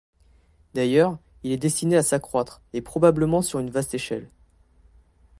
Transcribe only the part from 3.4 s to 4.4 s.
sur une vaste échelle.